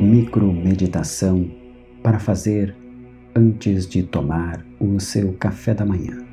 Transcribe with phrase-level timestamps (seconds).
[0.00, 1.50] micromeditação
[2.02, 2.74] para fazer
[3.34, 6.26] antes de tomar o seu café da manhã.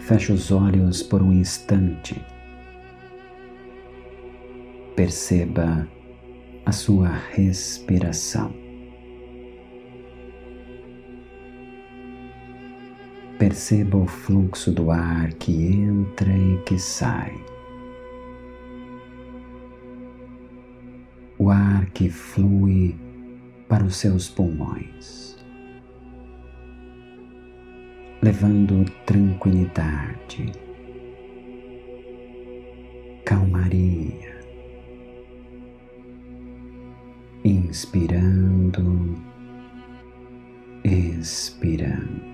[0.00, 2.22] Feche os olhos por um instante.
[4.94, 5.88] Perceba
[6.66, 8.63] a sua respiração.
[13.54, 17.32] Perceba o fluxo do ar que entra e que sai.
[21.38, 22.96] O ar que flui
[23.68, 25.36] para os seus pulmões,
[28.20, 30.50] levando tranquilidade,
[33.24, 34.36] calmaria,
[37.44, 39.14] inspirando,
[40.82, 42.33] expirando.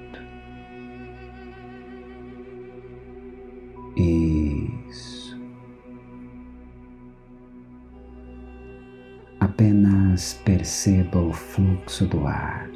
[10.20, 12.68] Apenas perceba o fluxo do ar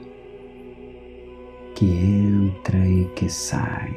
[1.75, 3.95] que entra e que sai.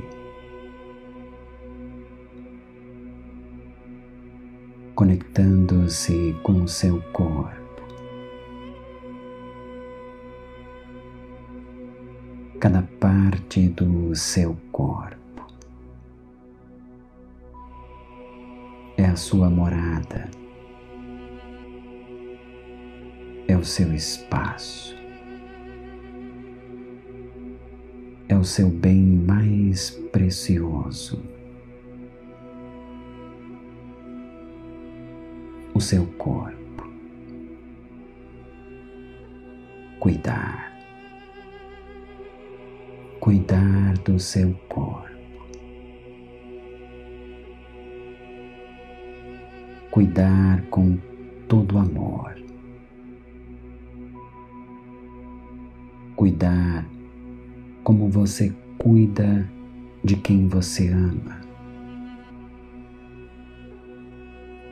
[4.94, 7.84] Conectando-se com o seu corpo.
[12.60, 15.18] Cada parte do seu corpo.
[18.98, 20.28] é a sua morada,
[23.58, 24.96] é o seu espaço,
[28.30, 31.26] é o seu bem mais precioso,
[35.74, 36.56] o seu corpo.
[40.00, 40.72] Cuidar,
[43.20, 45.08] cuidar do seu corpo.
[49.90, 50.96] cuidar com
[51.48, 52.47] todo amor.
[56.18, 56.86] Cuidar
[57.86, 59.50] como você cuida
[60.04, 61.40] de quem você ama.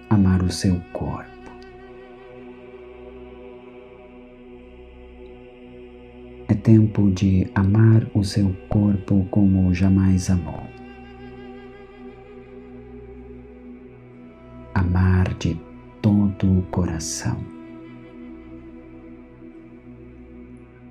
[0.10, 1.30] Amar o seu corpo.
[6.50, 10.76] É tempo de amar o seu corpo como jamais amou.
[14.76, 15.60] amar de
[16.02, 17.55] todo o coração.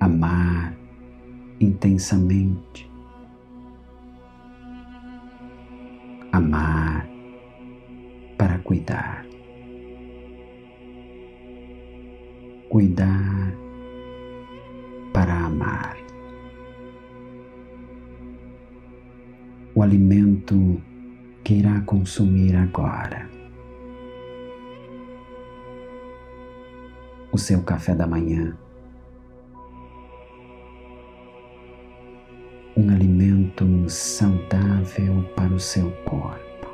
[0.05, 0.77] Amar
[1.59, 2.87] intensamente.
[6.31, 7.09] Amar
[8.37, 9.25] para cuidar.
[12.69, 13.55] Cuidar
[15.11, 15.97] para amar.
[19.73, 20.79] O alimento
[21.43, 23.27] que irá consumir agora
[27.31, 28.55] o seu café da manhã.
[32.77, 36.67] Um alimento saudável para o seu corpo.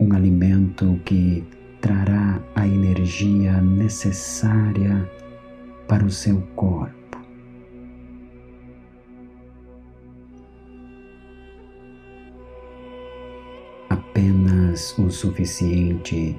[0.00, 1.44] Um alimento que
[1.80, 5.10] trará a energia necessária
[5.86, 6.96] para o seu corpo.
[14.16, 16.34] apenas o suficiente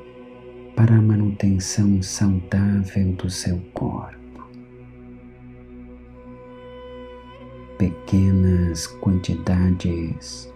[0.75, 4.26] para a manutenção saudável do seu corpo.
[7.77, 10.51] Pequenas quantidades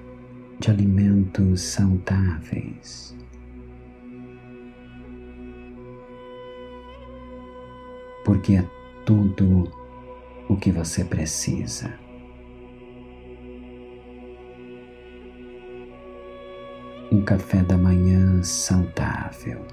[0.59, 3.15] de alimentos saudáveis.
[8.25, 8.65] Porque é
[9.05, 9.71] tudo
[10.49, 11.91] o que você precisa.
[17.11, 19.65] um café da manhã saudável.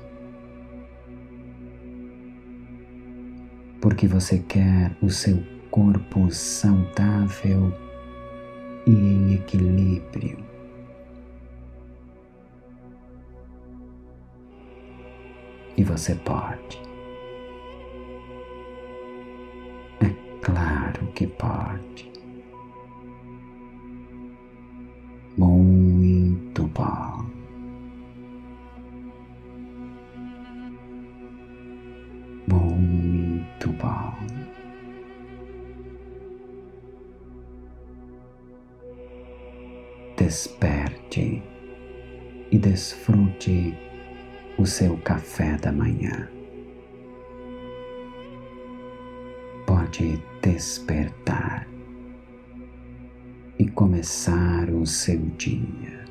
[3.81, 5.41] Porque você quer o seu
[5.71, 7.73] corpo saudável
[8.87, 10.39] e em equilíbrio.
[15.77, 16.81] E você pode.
[20.01, 22.11] É claro que pode.
[25.37, 27.28] Muito bom.
[40.19, 41.41] desperte
[42.51, 43.73] e desfrute
[44.59, 46.29] o seu café da manhã.
[49.65, 51.69] Pode despertar
[53.61, 56.05] e começar o seu dia.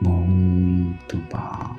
[0.00, 1.73] Muito bom.